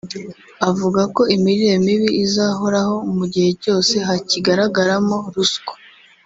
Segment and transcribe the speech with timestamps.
[0.69, 5.73] avuga ko imirire mibi izahoraho mu gihe cyose hakigaragaramo ruswa